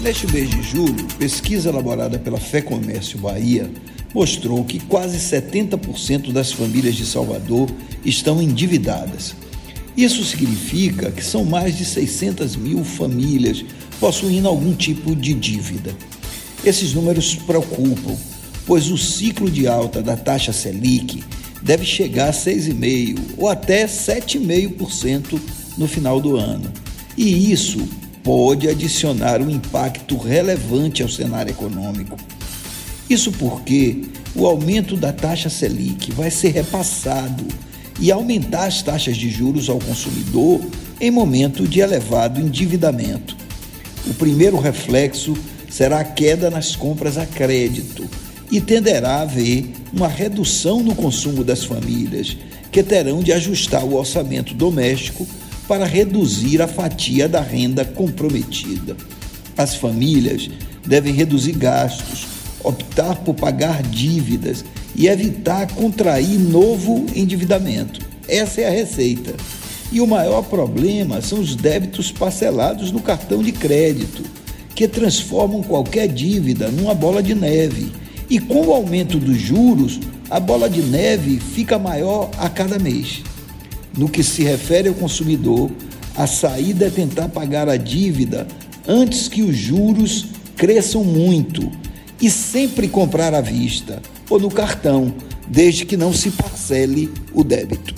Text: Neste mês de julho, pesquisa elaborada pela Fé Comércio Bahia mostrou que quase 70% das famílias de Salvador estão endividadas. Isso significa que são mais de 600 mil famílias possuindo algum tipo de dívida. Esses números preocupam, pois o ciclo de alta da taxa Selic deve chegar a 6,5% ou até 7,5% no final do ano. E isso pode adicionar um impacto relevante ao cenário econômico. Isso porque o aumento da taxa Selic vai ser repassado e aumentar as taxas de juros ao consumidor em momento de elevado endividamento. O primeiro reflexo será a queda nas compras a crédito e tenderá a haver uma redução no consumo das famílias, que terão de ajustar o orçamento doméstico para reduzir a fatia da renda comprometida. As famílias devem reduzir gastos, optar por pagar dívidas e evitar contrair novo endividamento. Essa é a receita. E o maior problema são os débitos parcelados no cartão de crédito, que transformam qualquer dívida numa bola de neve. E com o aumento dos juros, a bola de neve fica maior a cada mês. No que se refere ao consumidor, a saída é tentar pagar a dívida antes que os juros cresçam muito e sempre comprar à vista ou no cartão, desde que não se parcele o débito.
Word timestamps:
Neste 0.00 0.32
mês 0.32 0.48
de 0.48 0.62
julho, 0.62 1.04
pesquisa 1.18 1.70
elaborada 1.70 2.20
pela 2.20 2.38
Fé 2.38 2.62
Comércio 2.62 3.18
Bahia 3.18 3.68
mostrou 4.14 4.64
que 4.64 4.78
quase 4.78 5.18
70% 5.18 6.30
das 6.30 6.52
famílias 6.52 6.94
de 6.94 7.04
Salvador 7.04 7.68
estão 8.04 8.40
endividadas. 8.40 9.34
Isso 9.96 10.22
significa 10.24 11.10
que 11.10 11.24
são 11.24 11.44
mais 11.44 11.76
de 11.76 11.84
600 11.84 12.54
mil 12.54 12.84
famílias 12.84 13.64
possuindo 13.98 14.46
algum 14.46 14.72
tipo 14.72 15.16
de 15.16 15.34
dívida. 15.34 15.92
Esses 16.64 16.94
números 16.94 17.34
preocupam, 17.34 18.16
pois 18.64 18.92
o 18.92 18.96
ciclo 18.96 19.50
de 19.50 19.66
alta 19.66 20.00
da 20.00 20.16
taxa 20.16 20.52
Selic 20.52 21.24
deve 21.60 21.84
chegar 21.84 22.28
a 22.28 22.32
6,5% 22.32 23.18
ou 23.36 23.48
até 23.48 23.84
7,5% 23.86 25.40
no 25.76 25.88
final 25.88 26.20
do 26.20 26.36
ano. 26.36 26.72
E 27.16 27.50
isso 27.50 27.80
pode 28.28 28.68
adicionar 28.68 29.40
um 29.40 29.48
impacto 29.48 30.18
relevante 30.18 31.02
ao 31.02 31.08
cenário 31.08 31.50
econômico. 31.50 32.14
Isso 33.08 33.32
porque 33.32 34.02
o 34.34 34.44
aumento 34.44 34.98
da 34.98 35.14
taxa 35.14 35.48
Selic 35.48 36.12
vai 36.12 36.30
ser 36.30 36.50
repassado 36.50 37.46
e 37.98 38.12
aumentar 38.12 38.66
as 38.66 38.82
taxas 38.82 39.16
de 39.16 39.30
juros 39.30 39.70
ao 39.70 39.78
consumidor 39.78 40.60
em 41.00 41.10
momento 41.10 41.66
de 41.66 41.80
elevado 41.80 42.38
endividamento. 42.38 43.34
O 44.06 44.12
primeiro 44.12 44.60
reflexo 44.60 45.32
será 45.70 46.00
a 46.00 46.04
queda 46.04 46.50
nas 46.50 46.76
compras 46.76 47.16
a 47.16 47.24
crédito 47.24 48.06
e 48.52 48.60
tenderá 48.60 49.12
a 49.12 49.22
haver 49.22 49.72
uma 49.90 50.06
redução 50.06 50.82
no 50.82 50.94
consumo 50.94 51.42
das 51.42 51.64
famílias, 51.64 52.36
que 52.70 52.82
terão 52.82 53.22
de 53.22 53.32
ajustar 53.32 53.86
o 53.86 53.94
orçamento 53.94 54.52
doméstico 54.52 55.26
para 55.68 55.84
reduzir 55.84 56.62
a 56.62 56.66
fatia 56.66 57.28
da 57.28 57.42
renda 57.42 57.84
comprometida. 57.84 58.96
As 59.56 59.74
famílias 59.74 60.48
devem 60.86 61.12
reduzir 61.12 61.52
gastos, 61.52 62.26
optar 62.64 63.16
por 63.16 63.34
pagar 63.34 63.82
dívidas 63.82 64.64
e 64.96 65.06
evitar 65.06 65.70
contrair 65.74 66.38
novo 66.38 67.04
endividamento. 67.14 68.00
Essa 68.26 68.62
é 68.62 68.68
a 68.68 68.70
receita. 68.70 69.34
E 69.92 70.00
o 70.00 70.06
maior 70.06 70.42
problema 70.42 71.20
são 71.20 71.38
os 71.38 71.54
débitos 71.54 72.10
parcelados 72.10 72.90
no 72.90 73.00
cartão 73.00 73.42
de 73.42 73.52
crédito, 73.52 74.22
que 74.74 74.88
transformam 74.88 75.62
qualquer 75.62 76.08
dívida 76.08 76.68
numa 76.68 76.94
bola 76.94 77.22
de 77.22 77.34
neve. 77.34 77.92
E 78.30 78.38
com 78.38 78.66
o 78.66 78.72
aumento 78.72 79.18
dos 79.18 79.38
juros, 79.38 80.00
a 80.30 80.38
bola 80.38 80.68
de 80.68 80.82
neve 80.82 81.40
fica 81.40 81.78
maior 81.78 82.30
a 82.38 82.48
cada 82.48 82.78
mês. 82.78 83.22
No 83.98 84.08
que 84.08 84.22
se 84.22 84.44
refere 84.44 84.88
ao 84.88 84.94
consumidor, 84.94 85.72
a 86.14 86.24
saída 86.24 86.86
é 86.86 86.90
tentar 86.90 87.28
pagar 87.30 87.68
a 87.68 87.76
dívida 87.76 88.46
antes 88.86 89.26
que 89.26 89.42
os 89.42 89.56
juros 89.56 90.26
cresçam 90.56 91.02
muito 91.02 91.68
e 92.20 92.30
sempre 92.30 92.86
comprar 92.86 93.34
à 93.34 93.40
vista 93.40 94.00
ou 94.30 94.38
no 94.38 94.50
cartão, 94.52 95.12
desde 95.48 95.84
que 95.84 95.96
não 95.96 96.12
se 96.12 96.30
parcele 96.30 97.12
o 97.34 97.42
débito. 97.42 97.97